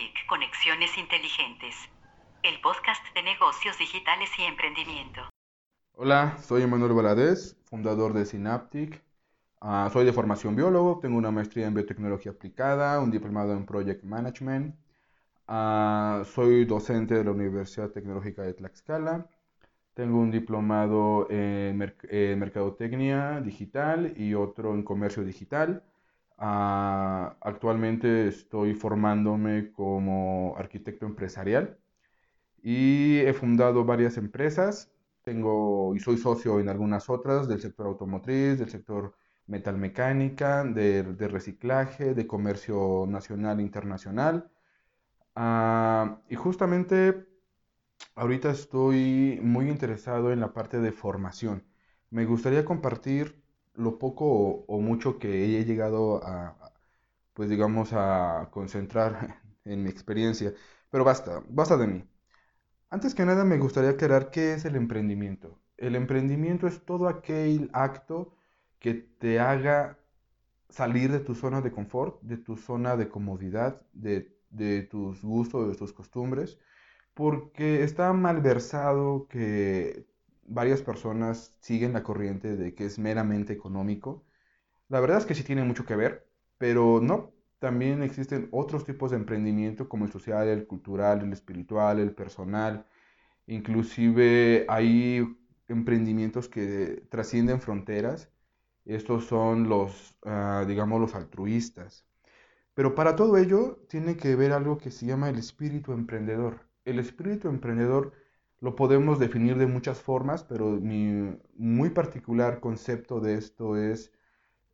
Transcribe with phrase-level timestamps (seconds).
[0.00, 1.74] Synaptic Conexiones Inteligentes,
[2.42, 5.20] el podcast de negocios digitales y emprendimiento.
[5.94, 9.02] Hola, soy Emanuel Valadez, fundador de Synaptic.
[9.60, 14.02] Ah, soy de formación biólogo, tengo una maestría en biotecnología aplicada, un diplomado en project
[14.02, 14.74] management.
[15.46, 19.26] Ah, soy docente de la Universidad Tecnológica de Tlaxcala.
[19.92, 25.82] Tengo un diplomado en mercadotecnia digital y otro en comercio digital.
[26.42, 31.78] Ah, actualmente estoy formándome como arquitecto empresarial
[32.62, 34.92] y he fundado varias empresas.
[35.22, 39.14] Tengo y soy socio en algunas otras del sector automotriz, del sector
[39.46, 44.50] metalmecánica, de, de reciclaje, de comercio nacional e internacional.
[45.36, 47.26] Ah, y justamente
[48.14, 51.64] ahorita estoy muy interesado en la parte de formación.
[52.10, 53.39] Me gustaría compartir
[53.74, 56.72] lo poco o, mucho que he llegado a,
[57.34, 60.54] pues digamos, a concentrar en mi experiencia.
[60.90, 62.04] Pero basta, basta de mí.
[62.90, 65.60] Antes que nada me gustaría aclarar qué es el emprendimiento.
[65.76, 68.34] El emprendimiento es todo aquel acto
[68.78, 69.98] que te haga
[70.68, 75.68] salir de tu zona de confort, de tu zona de comodidad, de, de tus gustos,
[75.68, 76.58] de tus costumbres,
[77.14, 80.06] porque está malversado que
[80.50, 84.24] varias personas siguen la corriente de que es meramente económico.
[84.88, 87.32] La verdad es que sí tiene mucho que ver, pero no.
[87.60, 92.86] También existen otros tipos de emprendimiento como el social, el cultural, el espiritual, el personal.
[93.46, 95.24] Inclusive hay
[95.68, 98.30] emprendimientos que trascienden fronteras.
[98.84, 102.06] Estos son los, ah, digamos, los altruistas.
[102.74, 106.66] Pero para todo ello tiene que ver algo que se llama el espíritu emprendedor.
[106.84, 108.12] El espíritu emprendedor
[108.60, 114.12] lo podemos definir de muchas formas, pero mi muy particular concepto de esto es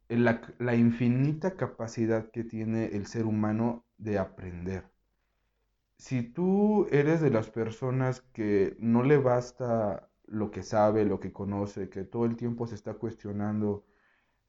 [0.09, 4.91] la, la, infinita capacidad que tiene el ser humano de aprender.
[5.99, 11.33] Si tú eres de las personas que no le basta lo que sabe, lo que
[11.33, 13.87] conoce, que todo el tiempo se está cuestionando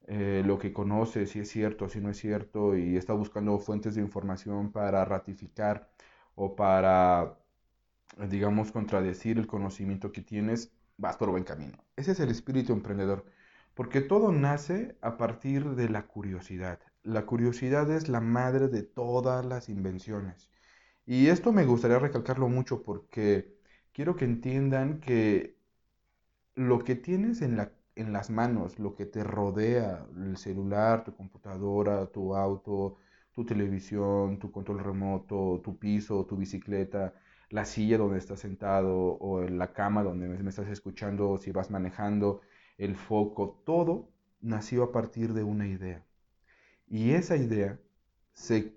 [0.06, 3.94] eh, lo que conoce, si es cierto, si no es cierto, y está buscando fuentes
[3.94, 5.90] de información para ratificar
[6.34, 7.37] o para
[8.28, 11.78] digamos, contradecir el conocimiento que tienes, vas por buen camino.
[11.96, 13.24] Ese es el espíritu emprendedor,
[13.74, 16.80] porque todo nace a partir de la curiosidad.
[17.02, 20.50] La curiosidad es la madre de todas las invenciones.
[21.06, 23.56] Y esto me gustaría recalcarlo mucho porque
[23.92, 25.56] quiero que entiendan que
[26.54, 31.14] lo que tienes en, la, en las manos, lo que te rodea, el celular, tu
[31.16, 32.96] computadora, tu auto,
[33.34, 37.14] tu televisión, tu control remoto, tu piso, tu bicicleta,
[37.50, 41.70] la silla donde estás sentado o en la cama donde me estás escuchando, si vas
[41.70, 42.40] manejando,
[42.76, 44.10] el foco, todo
[44.40, 46.04] nació a partir de una idea.
[46.86, 47.78] Y esa idea
[48.32, 48.76] se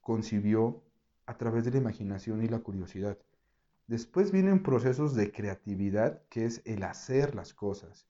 [0.00, 0.82] concibió
[1.26, 3.18] a través de la imaginación y la curiosidad.
[3.86, 8.06] Después vienen procesos de creatividad, que es el hacer las cosas.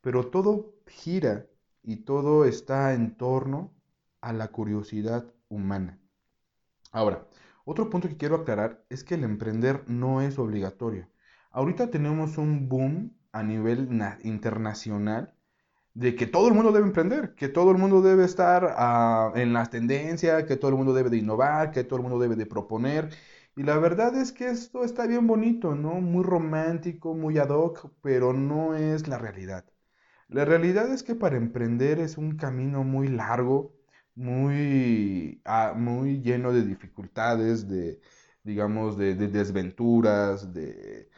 [0.00, 1.46] Pero todo gira
[1.82, 3.72] y todo está en torno
[4.20, 5.98] a la curiosidad humana.
[6.92, 7.26] Ahora,
[7.70, 11.08] otro punto que quiero aclarar es que el emprender no es obligatorio.
[11.52, 13.88] Ahorita tenemos un boom a nivel
[14.24, 15.34] internacional
[15.94, 19.52] de que todo el mundo debe emprender, que todo el mundo debe estar ah, en
[19.52, 22.46] la tendencia, que todo el mundo debe de innovar, que todo el mundo debe de
[22.46, 23.10] proponer.
[23.56, 26.00] Y la verdad es que esto está bien bonito, ¿no?
[26.00, 29.64] Muy romántico, muy ad hoc, pero no es la realidad.
[30.28, 33.74] La realidad es que para emprender es un camino muy largo,
[34.14, 38.00] muy, ah, muy lleno de dificultades, de,
[38.44, 41.08] digamos, de, desventuras, de,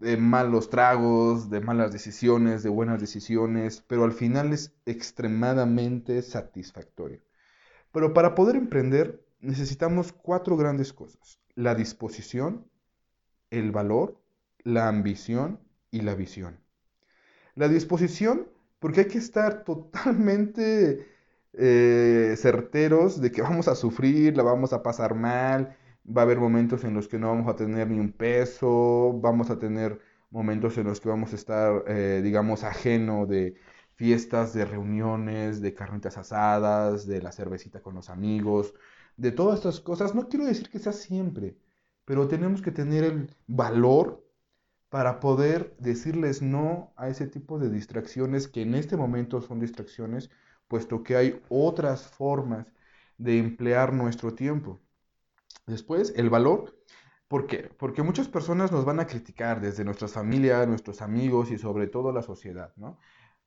[0.00, 7.20] de, malos tragos, de malas decisiones, de buenas decisiones, pero al final es extremadamente satisfactorio.
[7.92, 11.38] Pero para poder emprender necesitamos cuatro grandes cosas.
[11.54, 12.66] La disposición,
[13.50, 14.20] el valor,
[14.64, 15.60] la ambición
[15.90, 16.58] y la visión.
[17.54, 18.48] La disposición,
[18.80, 21.13] porque hay que estar totalmente
[21.58, 26.38] eh, certeros de que vamos a sufrir, la vamos a pasar mal, va a haber
[26.38, 30.76] momentos en los que no vamos a tener ni un peso, vamos a tener momentos
[30.78, 33.54] en los que vamos a estar, eh, digamos, ajeno de
[33.94, 38.74] fiestas, de reuniones, de carnitas asadas, de la cervecita con los amigos,
[39.16, 40.14] de todas estas cosas.
[40.14, 41.56] No quiero decir que sea siempre,
[42.04, 44.24] pero tenemos que tener el valor
[44.88, 50.30] para poder decirles no a ese tipo de distracciones que en este momento son distracciones
[50.68, 52.66] puesto que hay otras formas
[53.18, 54.80] de emplear nuestro tiempo.
[55.66, 56.78] Después, el valor.
[57.28, 57.70] ¿Por qué?
[57.78, 62.12] Porque muchas personas nos van a criticar desde nuestras familias, nuestros amigos y sobre todo
[62.12, 62.98] la sociedad, ¿no?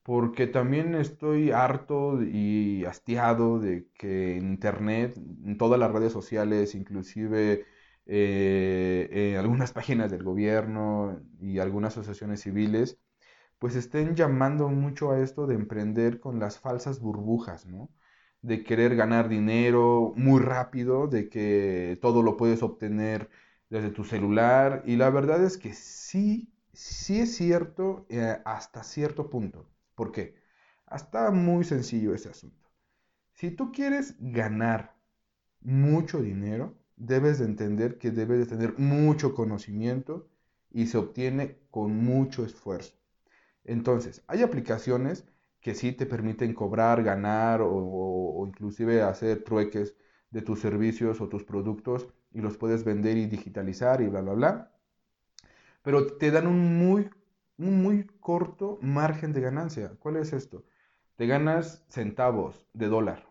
[0.07, 6.75] porque también estoy harto y hastiado de que en Internet, en todas las redes sociales,
[6.75, 7.65] inclusive
[8.05, 12.97] eh, en algunas páginas del gobierno y algunas asociaciones civiles,
[13.59, 17.89] pues estén llamando mucho a esto de emprender con las falsas burbujas, ¿no?
[18.41, 23.29] De querer ganar dinero muy rápido, de que todo lo puedes obtener
[23.69, 24.83] desde tu celular.
[24.85, 29.69] Y la verdad es que sí, sí es cierto eh, hasta cierto punto.
[29.95, 30.35] ¿Por qué?
[30.85, 32.69] Hasta muy sencillo ese asunto.
[33.33, 34.95] Si tú quieres ganar
[35.61, 40.27] mucho dinero, debes de entender que debes de tener mucho conocimiento
[40.71, 42.95] y se obtiene con mucho esfuerzo.
[43.67, 45.25] Entonces, hay aplicaciones
[45.61, 49.95] que sí te permiten cobrar, ganar o, inclusive hacer trueques
[50.31, 54.33] de tus servicios o tus productos y los puedes vender y digitalizar y bla, bla,
[54.33, 54.71] bla.
[55.81, 57.09] Pero te dan un muy,
[57.57, 59.93] un muy corto margen de ganancia.
[59.99, 60.63] ¿Cuál es esto?
[61.17, 63.26] Te ganas centavos de dólar.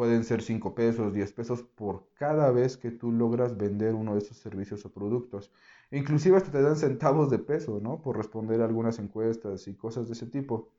[0.00, 4.20] Pueden ser 5 pesos, 10 pesos por cada vez que tú logras vender uno de
[4.20, 5.50] esos servicios o productos.
[5.90, 8.00] Inclusive hasta te dan centavos de peso, ¿no?
[8.00, 10.70] Por responder algunas encuestas y cosas de ese tipo.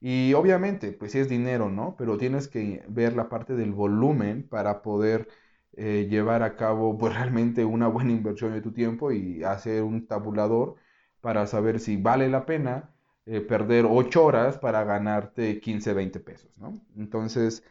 [0.00, 1.94] Y obviamente, pues sí es dinero, ¿no?
[1.96, 5.28] Pero tienes que ver la parte del volumen para poder
[5.74, 10.06] eh, llevar a cabo pues realmente una buena inversión de tu tiempo y hacer un
[10.08, 10.74] tabulador
[11.20, 12.90] para saber si vale la pena
[13.26, 16.80] eh, perder 8 horas para ganarte 15, 20 pesos, ¿no?
[16.96, 17.64] Entonces,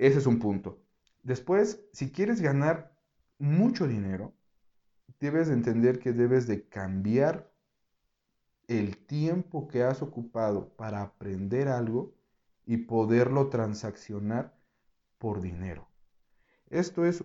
[0.00, 0.82] ese es un punto.
[1.22, 2.96] Después, si quieres ganar
[3.38, 4.32] mucho dinero,
[5.20, 7.52] debes de entender que debes de cambiar
[8.66, 12.14] el tiempo que has ocupado para aprender algo
[12.64, 14.56] y poderlo transaccionar
[15.18, 15.86] por dinero.
[16.70, 17.22] Esto es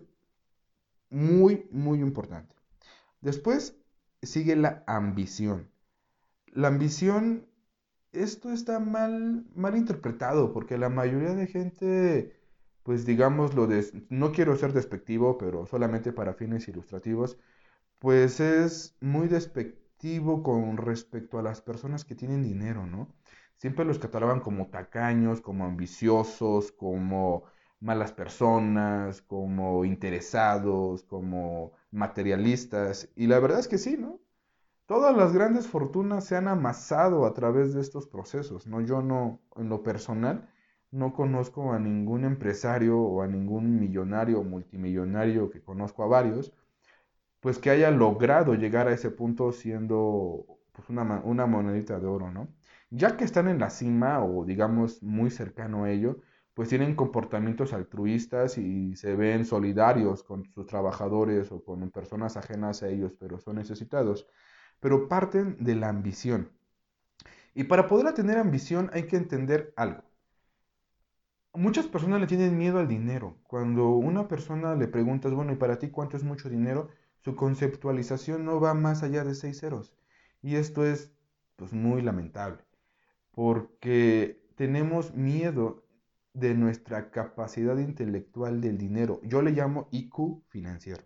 [1.10, 2.54] muy, muy importante.
[3.22, 3.78] Después
[4.22, 5.70] sigue la ambición.
[6.48, 7.48] La ambición,
[8.12, 12.36] esto está mal, mal interpretado porque la mayoría de gente,
[12.86, 17.38] pues digámoslo, de, no quiero ser despectivo, pero solamente para fines ilustrativos,
[18.00, 23.10] pues es muy despectivo con respecto a las personas que tienen dinero, ¿no?
[23.58, 27.46] Siempre los catalogan como tacaños, como ambiciosos, como
[27.80, 33.10] malas personas, como interesados, como materialistas.
[33.16, 34.20] Y la verdad es que sí, ¿no?
[34.88, 38.82] Todas las grandes fortunas se han amasado a través de estos procesos, ¿no?
[38.82, 40.48] Yo no, en lo personal,
[40.96, 46.54] no conozco a ningún empresario o a ningún millonario o multimillonario que conozco a varios,
[47.42, 52.32] pues que haya logrado llegar a ese punto siendo pues una, una monedita de oro,
[52.32, 52.48] ¿no?
[52.90, 56.22] Ya que están en la cima o digamos muy cercano a ello,
[56.54, 62.82] pues tienen comportamientos altruistas y se ven solidarios con sus trabajadores o con personas ajenas
[62.84, 64.28] a ellos, pero son necesitados.
[64.80, 66.52] Pero parten de la ambición.
[67.56, 70.05] Y para poder tener ambición hay que entender algo.
[71.56, 73.38] Muchas personas le tienen miedo al dinero.
[73.44, 76.90] Cuando una persona le preguntas, bueno, ¿y para ti cuánto es mucho dinero?
[77.26, 79.92] su conceptualización no va más allá de seis ceros.
[80.44, 81.12] Y esto es
[81.56, 82.64] pues muy lamentable,
[83.32, 85.84] porque tenemos miedo
[86.34, 89.22] de nuestra capacidad intelectual del dinero.
[89.24, 91.04] Yo le llamo IQ financiero.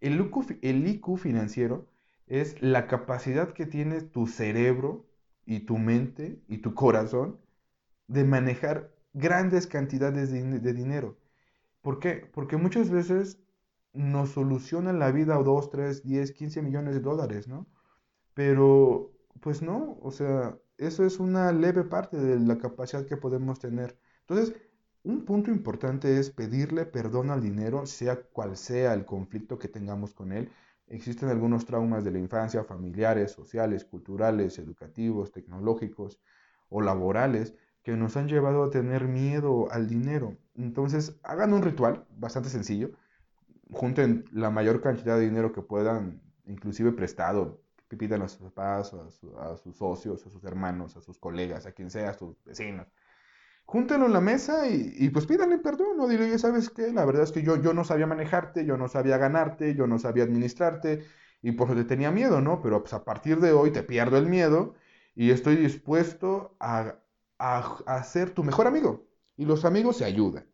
[0.00, 1.90] El IQ, el financiero
[2.28, 5.08] es la capacidad que tiene tu cerebro
[5.44, 7.40] y tu mente y tu corazón
[8.06, 11.18] de manejar grandes cantidades de, dinero.
[11.82, 12.28] ¿Por qué?
[12.32, 13.38] Porque muchas veces
[13.92, 17.66] nos soluciona la vida 2, 3, 10, 15 millones de dólares, ¿no?
[18.34, 23.58] Pero, pues no, o sea, eso es una leve parte de la capacidad que podemos
[23.58, 23.98] tener.
[24.20, 24.54] Entonces,
[25.02, 30.14] un punto importante es pedirle perdón al dinero, sea cual sea el conflicto que tengamos
[30.14, 30.52] con él.
[30.88, 36.20] Existen algunos traumas de la infancia, familiares, sociales, culturales, educativos, tecnológicos
[36.68, 40.36] o laborales, que nos han llevado a tener miedo al dinero.
[40.54, 42.90] Entonces, hagan un ritual bastante sencillo
[43.72, 49.56] junten la mayor cantidad de dinero que puedan, inclusive prestado, pidan a sus papás, a,
[49.56, 52.86] sus socios, a sus hermanos, a sus colegas, a quien sea, a sus vecinos.
[53.64, 56.92] Júntenlo en la mesa y, pues pídanle perdón, no dile, ¿sabes qué?
[56.92, 59.98] La verdad es que yo, yo no sabía manejarte, yo no sabía ganarte, yo no
[59.98, 61.04] sabía administrarte
[61.42, 62.62] y por eso te tenía miedo, ¿no?
[62.62, 64.74] Pero pues a partir de hoy te pierdo el miedo
[65.14, 66.96] y estoy dispuesto a,
[67.40, 69.08] a ser tu mejor amigo.
[69.36, 70.46] Y los amigos se ayudan.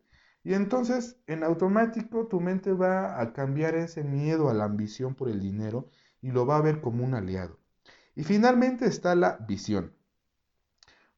[0.47, 5.27] Y entonces, en automático, tu mente va a cambiar ese miedo a la ambición por
[5.27, 5.89] el dinero
[6.21, 7.59] y lo va a ver como un aliado.
[8.15, 9.93] Y finalmente está la visión.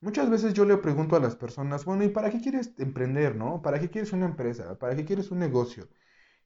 [0.01, 3.61] Muchas veces yo le pregunto a las personas, bueno, ¿y para qué quieres emprender, no?
[3.61, 4.79] ¿Para qué quieres una empresa?
[4.79, 5.89] ¿Para qué quieres un negocio?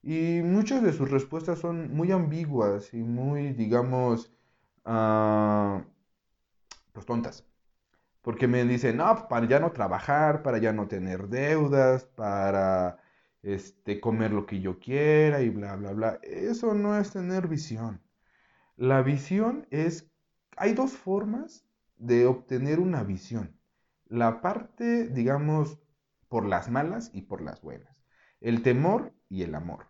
[0.02, 4.30] Y muchas de sus respuestas son muy ambiguas y muy, digamos,
[4.84, 5.80] uh,
[6.92, 7.46] pues tontas.
[8.24, 12.98] Porque me dicen, no, para ya no trabajar, para ya no tener deudas, para
[13.42, 16.18] este, comer lo que yo quiera y bla, bla, bla.
[16.22, 18.00] Eso no es tener visión.
[18.76, 20.10] La visión es,
[20.56, 21.66] hay dos formas
[21.98, 23.54] de obtener una visión.
[24.06, 25.78] La parte, digamos,
[26.28, 27.94] por las malas y por las buenas.
[28.40, 29.88] El temor y el amor.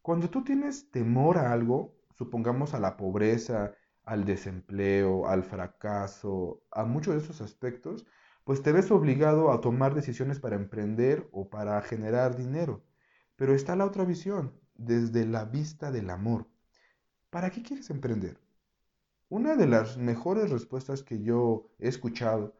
[0.00, 3.74] Cuando tú tienes temor a algo, supongamos a la pobreza,
[4.04, 8.06] al desempleo, al fracaso, a muchos de esos aspectos,
[8.44, 12.84] pues te ves obligado a tomar decisiones para emprender o para generar dinero.
[13.36, 16.46] Pero está la otra visión, desde la vista del amor.
[17.30, 18.38] ¿Para qué quieres emprender?
[19.28, 22.54] Una de las mejores respuestas que yo he escuchado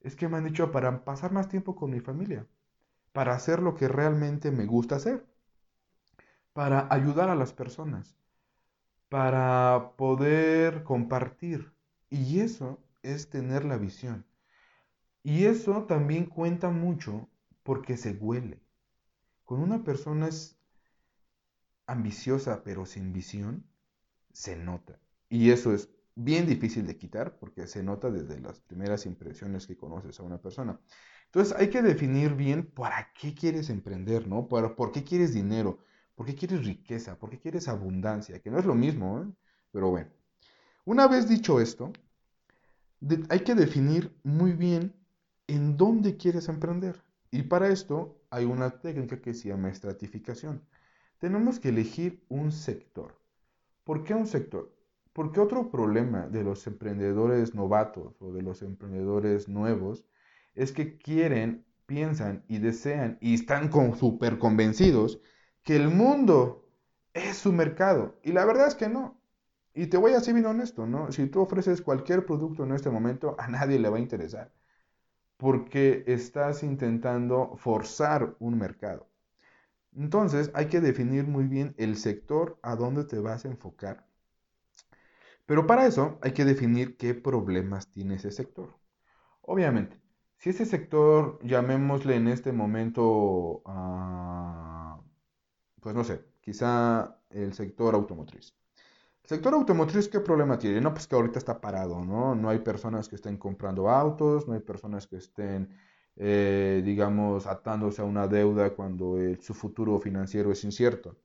[0.00, 2.46] es que me han dicho para pasar más tiempo con mi familia,
[3.12, 5.26] para hacer lo que realmente me gusta hacer,
[6.52, 8.16] para ayudar a las personas,
[9.12, 11.70] para poder compartir.
[12.08, 14.24] Y eso es tener la visión.
[15.22, 17.28] Y eso también cuenta mucho
[17.62, 18.62] porque se huele.
[19.44, 20.58] Cuando una persona es
[21.86, 23.66] ambiciosa pero sin visión,
[24.32, 24.98] se nota.
[25.28, 29.76] Y eso es bien difícil de quitar porque se nota desde las primeras impresiones que
[29.76, 30.80] conoces a una persona.
[31.26, 34.48] Entonces hay que definir bien para qué quieres emprender, ¿no?
[34.48, 35.80] Para, ¿Por qué quieres dinero?
[36.14, 37.18] ¿Por qué quieres riqueza?
[37.18, 38.40] ¿Por qué quieres abundancia?
[38.40, 39.32] Que no es lo mismo, ¿eh?
[39.72, 40.10] Pero bueno,
[40.84, 41.92] una vez dicho esto,
[43.28, 44.94] hay que definir muy bien
[45.46, 47.02] en dónde quieres emprender.
[47.30, 50.62] Y para esto hay una técnica que se llama estratificación.
[51.18, 53.18] Tenemos que elegir un sector.
[53.84, 54.74] ¿Por qué un sector?
[55.12, 60.04] Porque otro problema de los emprendedores novatos o de los emprendedores nuevos
[60.54, 65.20] es que quieren, piensan y desean y están súper convencidos
[65.62, 66.68] que el mundo
[67.14, 68.16] es su mercado.
[68.22, 69.18] Y la verdad es que no.
[69.74, 71.10] Y te voy a ser bien honesto, ¿no?
[71.12, 74.52] Si tú ofreces cualquier producto en este momento, a nadie le va a interesar.
[75.36, 79.08] Porque estás intentando forzar un mercado.
[79.96, 84.06] Entonces hay que definir muy bien el sector a dónde te vas a enfocar.
[85.46, 88.74] Pero para eso hay que definir qué problemas tiene ese sector.
[89.42, 90.00] Obviamente,
[90.38, 93.62] si ese sector, llamémosle en este momento,
[95.82, 98.54] pues no sé, quizá el sector automotriz.
[99.24, 100.80] El sector automotriz, ¿qué problema tiene?
[100.80, 102.34] No, pues que ahorita está parado, ¿no?
[102.34, 105.76] No hay personas que estén comprando autos, no hay personas que estén,
[106.16, 111.16] eh, digamos, atándose a una deuda cuando su futuro financiero es incierto.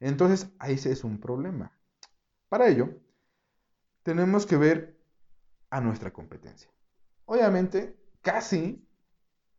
[0.00, 1.72] Entonces, ahí es un problema.
[2.48, 2.90] Para ello,
[4.02, 4.98] tenemos que ver
[5.70, 6.70] a nuestra competencia.
[7.24, 8.84] Obviamente, casi,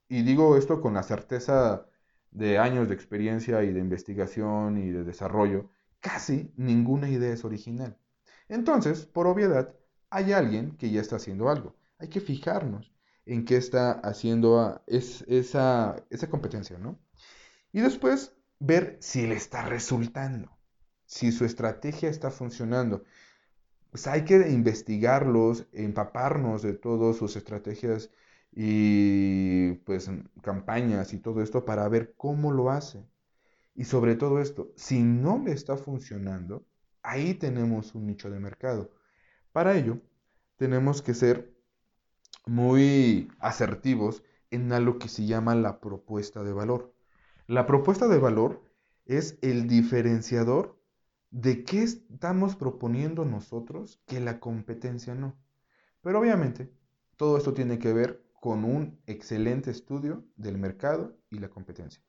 [0.09, 1.87] y digo esto con la certeza
[2.33, 7.97] de años de experiencia y de investigación y de desarrollo, casi ninguna idea es original.
[8.49, 9.75] Entonces, por obviedad,
[10.09, 11.75] hay alguien que ya está haciendo algo.
[11.99, 12.91] Hay que fijarnos
[13.25, 16.99] en qué está haciendo esa, esa competencia, ¿no?
[17.71, 20.55] Y después ver si le está resultando,
[21.05, 23.03] si su estrategia está funcionando.
[23.91, 28.09] Pues hay que investigarlos, empaparnos de todas sus estrategias
[28.55, 30.09] y pues
[30.41, 33.05] campañas y todo esto para ver cómo lo hace.
[33.75, 36.65] Y sobre todo esto, si no le está funcionando,
[37.01, 38.91] ahí tenemos un nicho de mercado.
[39.51, 39.99] Para ello,
[40.57, 41.53] tenemos que ser
[42.45, 46.93] muy asertivos en algo que se llama la propuesta de valor.
[47.47, 48.63] La propuesta de valor
[49.05, 50.79] es el diferenciador
[51.31, 55.35] de qué estamos proponiendo nosotros que la competencia no.
[56.01, 56.71] Pero obviamente,
[57.17, 62.03] todo esto tiene que ver con un excelente estudio del mercado y la competencia.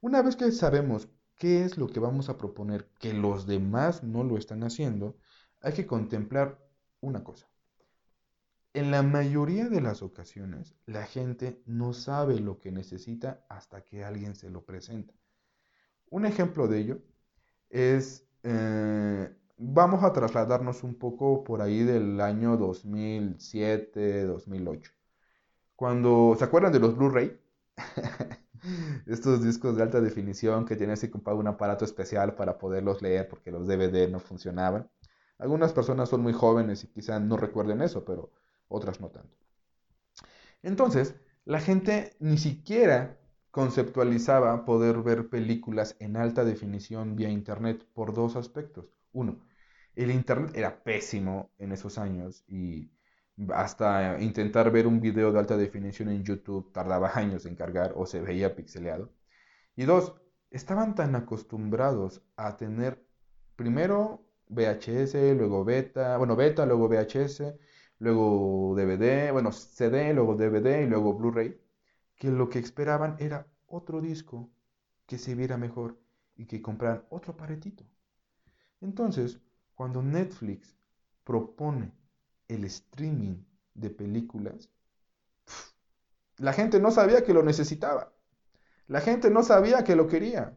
[0.00, 4.24] Una vez que sabemos qué es lo que vamos a proponer que los demás no
[4.24, 5.18] lo están haciendo,
[5.60, 6.58] hay que contemplar
[7.02, 7.50] una cosa.
[8.72, 14.02] En la mayoría de las ocasiones, la gente no sabe lo que necesita hasta que
[14.02, 15.12] alguien se lo presenta.
[16.08, 17.02] Un ejemplo de ello
[17.68, 24.95] es, eh, vamos a trasladarnos un poco por ahí del año 2007, 2008.
[25.76, 27.38] Cuando, ¿se acuerdan de los Blu-ray?
[29.06, 33.28] estos discos de alta definición que tenías que comprar un aparato especial para poderlos leer
[33.28, 34.90] porque los DVD no funcionaban.
[35.38, 38.32] Algunas personas son muy jóvenes y quizás no recuerden eso, pero
[38.68, 39.36] otras no tanto.
[40.62, 41.14] Entonces,
[41.44, 43.18] la gente ni siquiera
[43.50, 48.86] conceptualizaba poder ver películas en alta definición vía Internet por dos aspectos.
[49.12, 49.40] Uno,
[49.94, 52.90] el Internet era pésimo en esos años y
[53.54, 58.06] hasta intentar ver un video de alta definición en YouTube tardaba años en cargar o
[58.06, 59.10] se veía pixeleado.
[59.76, 60.14] Y dos,
[60.50, 63.04] estaban tan acostumbrados a tener
[63.56, 67.54] primero VHS, luego beta, bueno, beta, luego VHS,
[67.98, 71.60] luego DVD, bueno, CD, luego DVD y luego Blu-ray,
[72.16, 74.50] que lo que esperaban era otro disco
[75.06, 75.98] que se viera mejor
[76.36, 77.84] y que compraran otro aparatito.
[78.80, 79.40] Entonces,
[79.74, 80.76] cuando Netflix
[81.24, 81.92] propone
[82.48, 84.70] el streaming de películas,
[86.38, 88.12] la gente no sabía que lo necesitaba.
[88.88, 90.56] La gente no sabía que lo quería.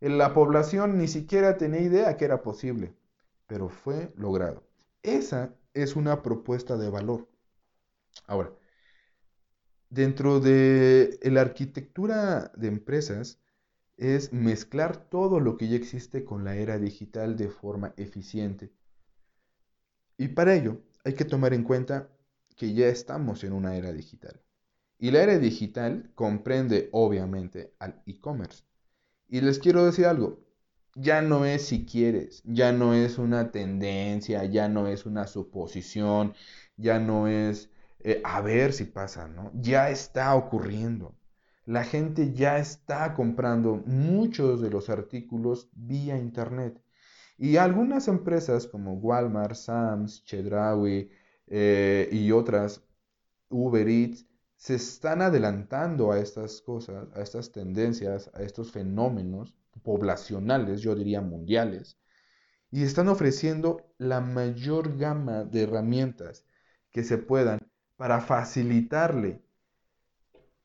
[0.00, 2.94] La población ni siquiera tenía idea que era posible,
[3.46, 4.64] pero fue logrado.
[5.02, 7.28] Esa es una propuesta de valor.
[8.26, 8.52] Ahora,
[9.90, 13.40] dentro de la arquitectura de empresas
[13.96, 18.72] es mezclar todo lo que ya existe con la era digital de forma eficiente.
[20.16, 22.08] Y para ello hay que tomar en cuenta
[22.56, 24.40] que ya estamos en una era digital.
[24.98, 28.64] Y la era digital comprende obviamente al e-commerce.
[29.28, 30.44] Y les quiero decir algo,
[30.94, 36.34] ya no es si quieres, ya no es una tendencia, ya no es una suposición,
[36.76, 37.70] ya no es
[38.00, 39.50] eh, a ver si pasa, ¿no?
[39.54, 41.14] Ya está ocurriendo.
[41.64, 46.80] La gente ya está comprando muchos de los artículos vía internet.
[47.36, 51.10] Y algunas empresas como Walmart, Sam's, Chedraui
[51.46, 52.82] eh, y otras,
[53.48, 54.26] Uber Eats,
[54.56, 61.20] se están adelantando a estas cosas, a estas tendencias, a estos fenómenos poblacionales, yo diría
[61.20, 61.98] mundiales,
[62.70, 66.44] y están ofreciendo la mayor gama de herramientas
[66.90, 67.60] que se puedan
[67.96, 69.42] para facilitarle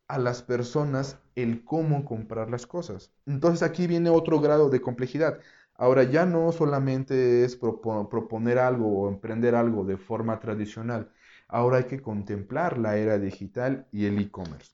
[0.08, 3.12] a las personas el cómo comprar las cosas.
[3.26, 5.40] Entonces aquí viene otro grado de complejidad.
[5.80, 11.10] Ahora ya no solamente es proponer algo o emprender algo de forma tradicional,
[11.48, 14.74] ahora hay que contemplar la era digital y el e-commerce.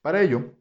[0.00, 0.54] Para ello,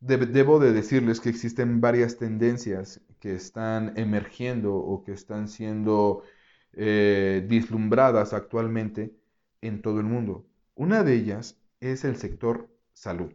[0.00, 6.24] debo de decirles que existen varias tendencias que están emergiendo o que están siendo
[6.72, 9.14] eh, vislumbradas actualmente
[9.60, 10.44] en todo el mundo.
[10.74, 13.32] Una de ellas es el sector salud.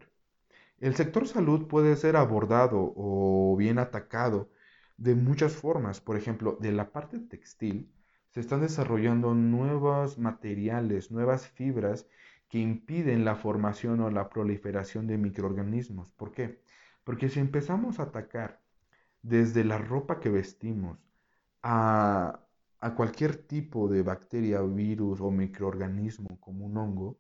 [0.81, 4.49] El sector salud puede ser abordado o bien atacado
[5.01, 5.99] de muchas formas.
[5.99, 7.91] Por ejemplo, de la parte textil,
[8.29, 12.07] se están desarrollando nuevos materiales, nuevas fibras
[12.49, 16.11] que impiden la formación o la proliferación de microorganismos.
[16.11, 16.61] ¿Por qué?
[17.03, 18.61] Porque si empezamos a atacar
[19.23, 20.99] desde la ropa que vestimos
[21.63, 22.41] a,
[22.81, 27.19] a cualquier tipo de bacteria, virus o microorganismo como un hongo,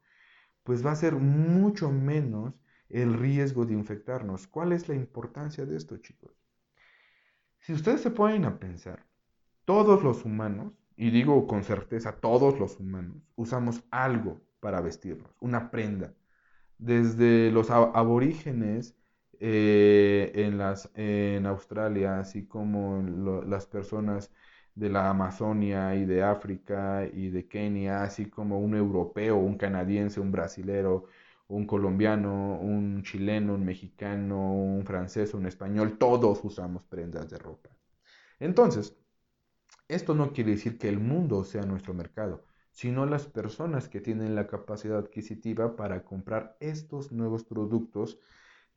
[0.63, 2.53] pues va a ser mucho menos
[2.89, 4.47] el riesgo de infectarnos.
[4.47, 6.40] ¿Cuál es la importancia de esto, chicos?
[7.61, 9.05] Si ustedes se ponen a pensar,
[9.65, 15.71] todos los humanos y digo con certeza, todos los humanos usamos algo para vestirnos, una
[15.71, 16.13] prenda.
[16.77, 18.95] Desde los aborígenes
[19.39, 20.31] eh,
[20.95, 23.01] en, Australia, así como
[23.45, 24.31] las personas
[24.75, 30.19] de la Amazonia y de África y de Kenia, así como un europeo, un canadiense,
[30.19, 31.05] un brasilero,
[31.51, 37.69] un colombiano, un chileno, un mexicano, un francés, un español, todos usamos prendas de ropa.
[38.39, 38.95] Entonces,
[39.89, 44.33] esto no quiere decir que el mundo sea nuestro mercado, sino las personas que tienen
[44.33, 48.17] la capacidad adquisitiva para comprar estos nuevos productos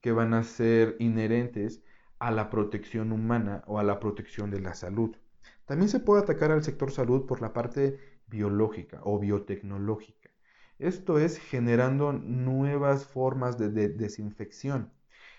[0.00, 1.82] que van a ser inherentes
[2.18, 5.16] a la protección humana o a la protección de la salud.
[5.64, 10.23] También se puede atacar al sector salud por la parte biológica o biotecnológica.
[10.84, 14.92] Esto es generando nuevas formas de, desinfección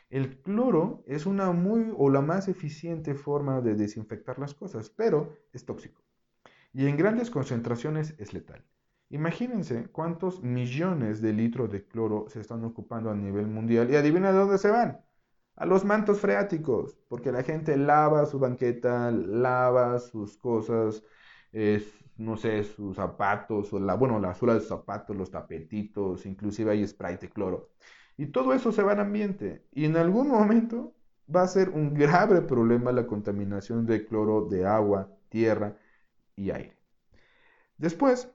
[0.09, 5.37] el cloro es una muy o la más eficiente forma de desinfectar las cosas, pero
[5.51, 6.01] es tóxico.
[6.73, 8.63] Y en grandes concentraciones es letal.
[9.09, 14.31] Imagínense cuántos millones de litros de cloro se están ocupando a nivel mundial y adivina
[14.31, 15.01] de dónde se van.
[15.55, 21.03] A los mantos freáticos, porque la gente lava su banqueta, lava sus cosas,
[22.17, 26.71] no sé, sus zapatos, o la, bueno, la suela de sus zapatos, los tapetitos, inclusive
[26.71, 27.71] hay spray de cloro.
[28.17, 29.65] Y todo eso se va al ambiente.
[29.73, 30.95] Y en algún momento
[31.33, 35.77] va a ser un grave problema la contaminación de cloro de agua, tierra
[36.35, 36.77] y aire.
[37.77, 38.31] Después,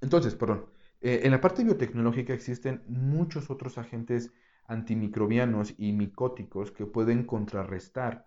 [0.00, 0.66] entonces, perdón,
[1.00, 4.32] eh, en la parte biotecnológica existen muchos otros agentes
[4.66, 8.26] antimicrobianos y micóticos que pueden contrarrestar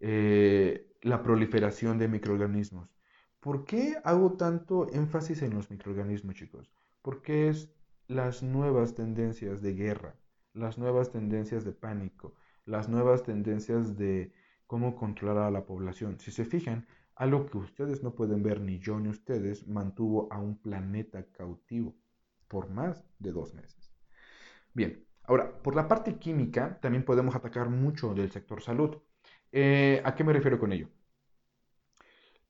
[0.00, 2.97] eh, la proliferación de microorganismos.
[3.40, 6.70] ¿Por qué hago tanto énfasis en los microorganismos, chicos?
[7.02, 7.70] Porque es
[8.08, 10.14] las nuevas tendencias de guerra,
[10.54, 14.32] las nuevas tendencias de pánico, las nuevas tendencias de
[14.66, 16.18] cómo controlar a la población.
[16.20, 20.38] Si se fijan, algo que ustedes no pueden ver, ni yo ni ustedes, mantuvo a
[20.38, 21.94] un planeta cautivo
[22.48, 23.92] por más de dos meses.
[24.74, 28.98] Bien, ahora, por la parte química, también podemos atacar mucho del sector salud.
[29.52, 30.88] Eh, ¿A qué me refiero con ello?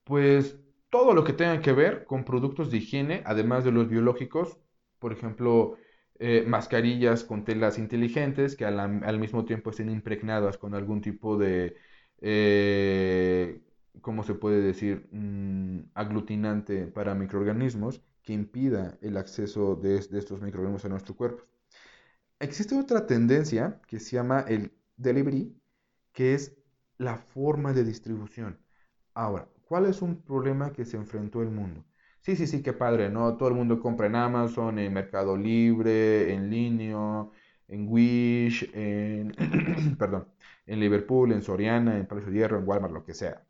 [0.03, 4.57] Pues todo lo que tenga que ver con productos de higiene, además de los biológicos,
[4.99, 5.77] por ejemplo,
[6.19, 11.77] eh, mascarillas con telas inteligentes que al, mismo tiempo estén impregnadas con algún tipo de,
[12.21, 13.61] eh,
[14.01, 20.85] ¿cómo se puede decir?, mm, aglutinante para microorganismos que impida el acceso de, estos microorganismos
[20.85, 21.43] a nuestro cuerpo.
[22.39, 25.55] Existe otra tendencia que se llama el delivery,
[26.13, 26.57] que es
[26.97, 28.59] la forma de distribución.
[29.13, 31.85] Ahora, ¿cuál es un problema que se enfrentó el mundo?
[32.21, 33.37] Sí, sí, sí, qué padre, ¿no?
[33.37, 37.27] Todo el mundo compra en Amazon, en Mercado Libre, en línea,
[37.69, 39.33] en Wish, en,
[39.99, 40.27] perdón,
[40.65, 43.45] en Liverpool, en Soriana, en Palacio de Hierro, en Walmart, lo que sea.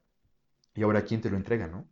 [0.75, 1.87] Y ahora, ¿quién te lo entrega, no?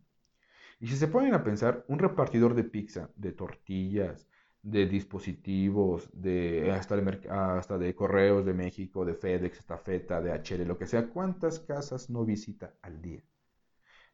[0.80, 4.28] Y si se ponen a pensar, un repartidor de pizza, de tortillas,
[4.62, 10.66] de dispositivos, de hasta de, hasta de correos de México, de FedEx, Estafeta, de HL,
[10.66, 13.22] lo que sea, ¿cuántas casas no visita al día?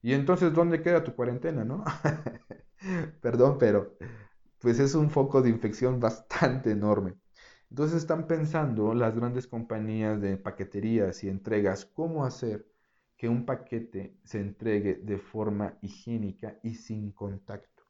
[0.04, 1.82] Y entonces, ¿dónde queda tu cuarentena, no?
[3.22, 3.96] Perdón, pero
[4.58, 7.14] pues es un foco de infección bastante enorme.
[7.70, 12.66] Entonces están pensando las grandes compañías de paqueterías y entregas cómo hacer
[13.16, 17.84] que un paquete se entregue de forma higiénica y sin contacto.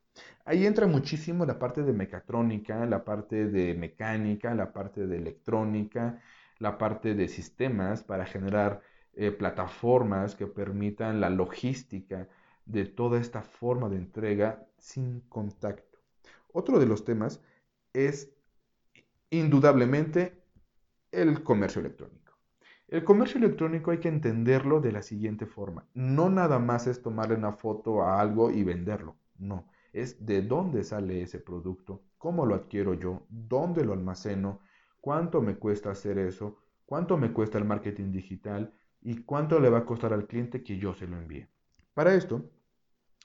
[0.44, 6.22] Ahí entra muchísimo la parte de mecatrónica, la parte de mecánica, la parte de electrónica,
[6.61, 8.83] la parte de sistemas para generar
[9.16, 12.29] eh, plataformas que permitan la logística
[12.66, 15.98] de toda esta forma de entrega sin contacto.
[16.53, 17.42] Otro de los temas
[17.92, 18.33] es
[19.31, 20.42] indudablemente
[21.12, 22.24] el comercio electrónico.
[22.88, 25.87] El comercio electrónico hay que entenderlo de la siguiente forma.
[25.94, 29.16] No nada más es tomarle una foto a algo y venderlo.
[29.38, 34.61] No, es de dónde sale ese producto, cómo lo adquiero yo, dónde lo almaceno,
[35.00, 38.72] cuánto me cuesta hacer eso, cuánto me cuesta el marketing digital,
[39.05, 41.47] y cuánto le va a costar al cliente que yo se lo envíe.
[41.93, 42.51] Para esto,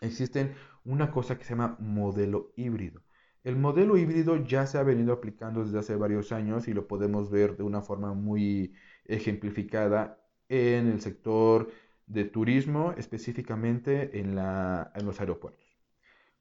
[0.01, 0.53] existen
[0.85, 3.01] una cosa que se llama modelo híbrido.
[3.43, 7.31] El modelo híbrido ya se ha venido aplicando desde hace varios años y lo podemos
[7.31, 8.73] ver de una forma muy
[9.05, 11.71] ejemplificada en el sector
[12.05, 15.65] de turismo, específicamente en, los aeropuertos.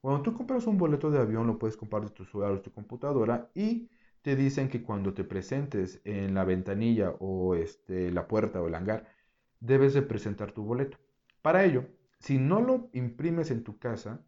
[0.01, 2.63] Cuando tú compras un boleto de avión, lo puedes comprar de tu celular o de
[2.63, 3.91] tu computadora y
[4.23, 8.75] te dicen que cuando te presentes en la ventanilla o este, la puerta o el
[8.75, 9.07] hangar,
[9.61, 10.99] debes de presentar tu boleto.
[11.43, 11.87] Para ello,
[12.19, 14.25] si no lo imprimes en tu casa,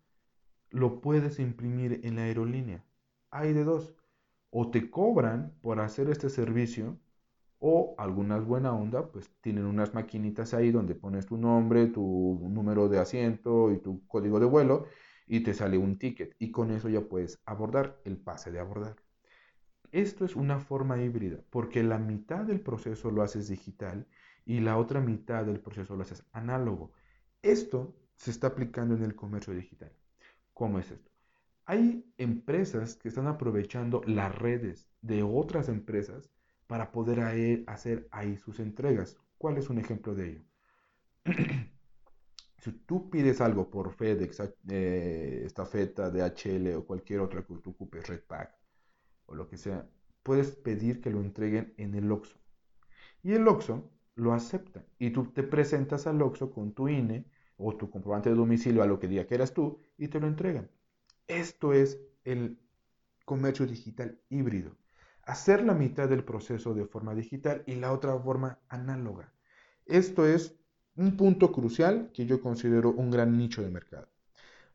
[0.71, 2.85] lo puedes imprimir en la aerolínea.
[3.31, 3.95] Hay de dos.
[4.51, 6.99] O te cobran por hacer este servicio,
[7.61, 12.89] o algunas buena onda, pues tienen unas maquinitas ahí donde pones tu nombre, tu número
[12.89, 14.87] de asiento y tu código de vuelo
[15.27, 16.35] y te sale un ticket.
[16.39, 18.97] Y con eso ya puedes abordar el pase de abordar.
[19.93, 24.07] Esto es una forma híbrida, porque la mitad del proceso lo haces digital
[24.45, 26.93] y la otra mitad del proceso lo haces análogo.
[27.43, 29.93] Esto se está aplicando en el comercio digital.
[30.53, 31.11] ¿Cómo es esto?
[31.65, 36.31] Hay empresas que están aprovechando las redes de otras empresas
[36.67, 39.17] para poder hacer ahí sus entregas.
[39.39, 40.43] ¿Cuál es un ejemplo de ello?
[42.59, 48.07] si tú pides algo por FedEx, eh, estafeta, DHL o cualquier otra que tú ocupes,
[48.07, 48.55] Redpack
[49.27, 49.89] o lo que sea,
[50.23, 52.39] puedes pedir que lo entreguen en el OXO.
[53.23, 54.85] Y el OXO lo acepta.
[54.99, 57.25] Y tú te presentas al OXO con tu INE
[57.57, 60.27] o tu comprobante de domicilio a lo que diga que eras tú y te lo
[60.27, 60.71] entregan.
[61.27, 62.59] Esto es el
[63.25, 64.77] comercio digital híbrido.
[65.23, 69.33] Hacer la mitad del proceso de forma digital y la otra forma análoga.
[69.87, 70.55] Esto es
[70.97, 74.09] un punto crucial que yo considero un gran nicho de mercado.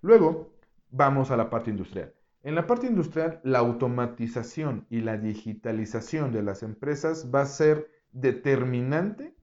[0.01, 0.53] Luego
[0.89, 2.13] vamos a la parte industrial.
[2.41, 7.89] En la parte industrial, la automatización y la digitalización de las empresas va a ser
[8.11, 9.34] determinante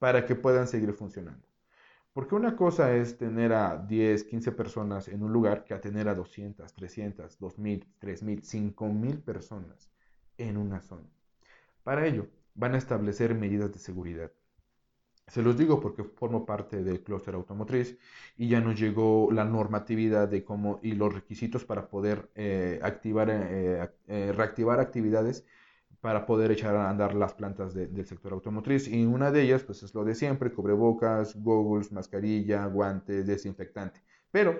[0.00, 1.46] para que puedan seguir funcionando.
[2.12, 6.08] Porque una cosa es tener a 10, 15 personas en un lugar que a tener
[6.08, 9.88] a 200, 300, 2000, 3000, 5000 personas
[10.38, 11.08] en una zona.
[11.84, 14.32] Para ello, van a establecer medidas de seguridad.
[15.28, 17.96] Se los digo porque formo parte del clúster automotriz
[18.36, 23.30] y ya nos llegó la normatividad de cómo y los requisitos para poder eh, activar,
[23.30, 25.44] eh, eh, reactivar actividades
[26.00, 28.88] para poder echar a andar las plantas del sector automotriz.
[28.88, 34.02] Y una de ellas, pues es lo de siempre, cubrebocas, goggles, mascarilla, guantes, desinfectante.
[34.30, 34.58] Pero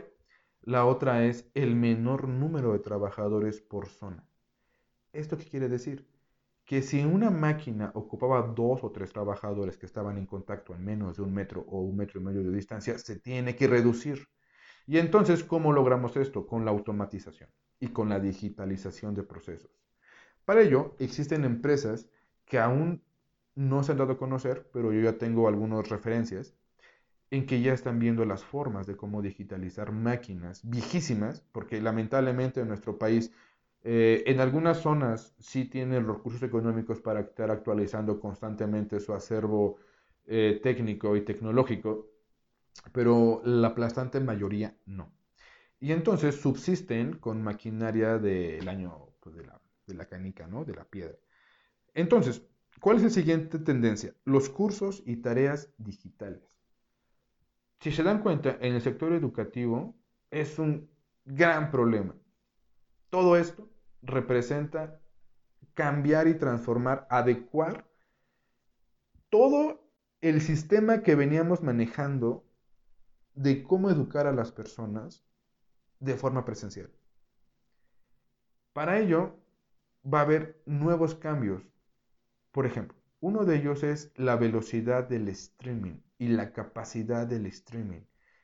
[0.62, 4.26] la otra es el menor número de trabajadores por zona.
[5.12, 6.08] ¿Esto qué quiere decir?
[6.64, 11.16] Que si una máquina ocupaba dos o tres trabajadores que estaban en contacto a menos
[11.16, 14.28] de un metro o un metro y medio de distancia, se tiene que reducir.
[14.86, 16.46] Y entonces, ¿cómo logramos esto?
[16.46, 17.50] Con la automatización
[17.80, 19.79] y con la digitalización de procesos.
[20.44, 22.08] Para ello, existen empresas
[22.44, 23.02] que aún
[23.54, 26.54] no se han dado a conocer, pero yo ya tengo algunas referencias,
[27.30, 32.68] en que ya están viendo las formas de cómo digitalizar máquinas viejísimas, porque lamentablemente en
[32.68, 33.32] nuestro país
[33.82, 39.76] eh, en algunas zonas sí tienen recursos económicos para estar actualizando constantemente su acervo
[40.26, 42.08] eh, técnico y tecnológico,
[42.92, 45.12] pero la aplastante mayoría no.
[45.80, 49.46] Y entonces subsisten con maquinaria del año pues, de,
[49.90, 50.64] de la canica, ¿no?
[50.64, 51.18] De la piedra.
[51.92, 52.42] Entonces,
[52.80, 54.14] ¿cuál es la siguiente tendencia?
[54.24, 56.56] Los cursos y tareas digitales.
[57.80, 59.96] Si se dan cuenta, en el sector educativo
[60.30, 60.90] es un
[61.24, 62.14] gran problema.
[63.10, 63.70] Todo esto
[64.02, 65.00] representa
[65.74, 67.88] cambiar y transformar, adecuar
[69.30, 72.44] todo el sistema que veníamos manejando
[73.34, 75.24] de cómo educar a las personas
[75.98, 76.90] de forma presencial.
[78.72, 79.39] Para ello
[80.04, 81.62] va a haber nuevos cambios.
[82.52, 88.02] Por ejemplo, uno de ellos es la velocidad del streaming y la capacidad del streaming.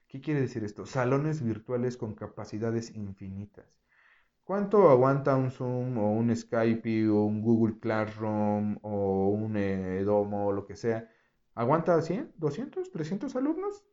[0.08, 0.86] ¿Qué quiere decir esto?
[0.86, 3.80] Salones virtuales con capacidades infinitas.
[4.44, 10.52] ¿Cuánto aguanta un Zoom o un Skype o un Google Classroom o un Edomo o
[10.52, 11.10] lo que sea?
[11.54, 13.84] ¿Aguanta 100, 200, 300 alumnos?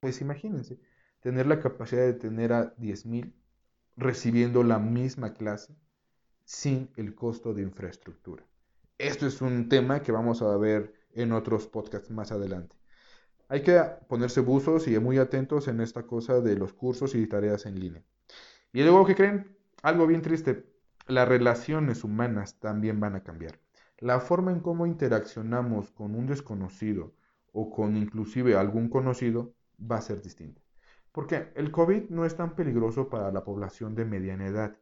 [0.00, 0.80] Pues imagínense,
[1.20, 3.34] tener la capacidad de tener a 10.000
[3.96, 5.74] recibiendo la misma clase
[6.44, 8.44] sin el costo de infraestructura.
[8.98, 12.76] Esto es un tema que vamos a ver en otros podcasts más adelante.
[13.48, 17.66] Hay que ponerse buzos y muy atentos en esta cosa de los cursos y tareas
[17.66, 18.02] en línea.
[18.72, 19.56] Y luego, ¿qué creen?
[19.82, 20.66] Algo bien triste,
[21.06, 23.60] las relaciones humanas también van a cambiar.
[23.98, 27.14] La forma en cómo interaccionamos con un desconocido
[27.52, 30.60] o con inclusive algún conocido va a ser distinta.
[31.16, 34.76] Porque el COVID no es tan peligroso para la población de mediana edad,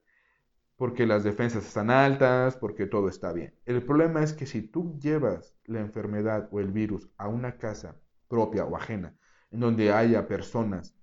[0.74, 3.54] porque las defensas están altas, porque todo está bien.
[3.66, 8.00] El problema es que si tú llevas la enfermedad o el virus a una casa
[8.26, 9.16] propia o ajena,
[9.52, 10.96] en donde haya personas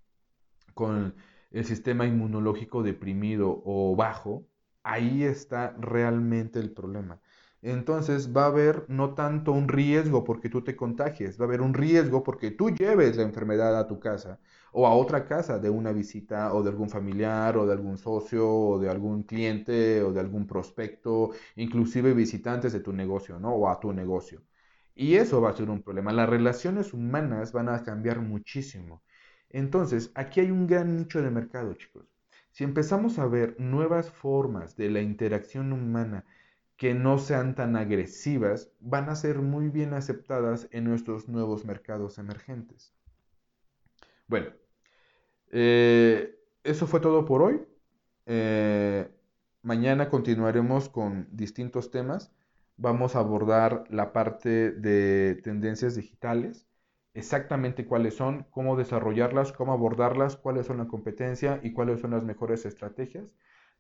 [0.73, 1.15] con
[1.51, 4.49] el sistema inmunológico deprimido o bajo,
[4.83, 7.21] ahí está realmente el problema.
[7.61, 11.61] Entonces va a haber no tanto un riesgo porque tú te contagies, va a haber
[11.61, 14.39] un riesgo porque tú lleves la enfermedad a tu casa
[14.71, 18.49] o a otra casa de una visita o de algún familiar o de algún socio
[18.49, 23.53] o de algún cliente o de algún prospecto, inclusive visitantes de tu negocio, ¿no?
[23.53, 24.41] O a tu negocio.
[24.95, 26.11] Y eso va a ser un problema.
[26.13, 29.03] Las relaciones humanas van a cambiar muchísimo.
[29.49, 32.05] Entonces, aquí hay un gran nicho de mercado, chicos.
[32.51, 36.25] Si empezamos a ver nuevas formas de la interacción humana
[36.81, 42.17] que no sean tan agresivas, van a ser muy bien aceptadas en nuestros nuevos mercados
[42.17, 42.91] emergentes.
[44.25, 44.47] Bueno,
[45.51, 47.61] eh, eso fue todo por hoy.
[48.25, 49.07] Eh,
[49.61, 52.33] mañana continuaremos con distintos temas.
[52.77, 56.65] Vamos a abordar la parte de tendencias digitales
[57.13, 62.23] exactamente cuáles son, cómo desarrollarlas, cómo abordarlas, cuáles son la competencia y cuáles son las
[62.23, 63.25] mejores estrategias.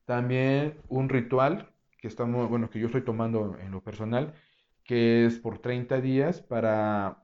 [0.05, 1.70] También un ritual
[2.01, 4.33] que estamos, bueno, que yo estoy tomando en lo personal,
[4.83, 7.23] que es por 30 días para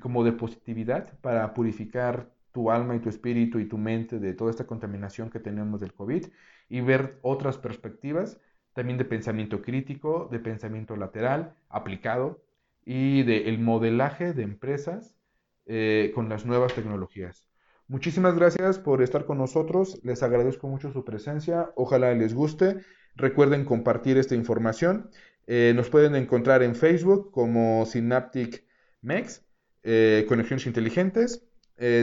[0.00, 4.50] como de positividad, para purificar tu alma y tu espíritu y tu mente de toda
[4.50, 6.26] esta contaminación que tenemos del COVID
[6.68, 8.38] y ver otras perspectivas,
[8.74, 12.42] también de pensamiento crítico, de pensamiento lateral, aplicado
[12.84, 15.16] y de el modelaje de empresas
[15.66, 17.48] eh, con las nuevas tecnologías.
[17.88, 22.80] Muchísimas gracias por estar con nosotros, les agradezco mucho su presencia, ojalá les guste,
[23.16, 25.10] recuerden compartir esta información,
[25.46, 28.66] eh, nos pueden encontrar en Facebook como Synaptic
[29.00, 29.44] Mex,
[29.82, 31.46] eh, Conexiones Inteligentes,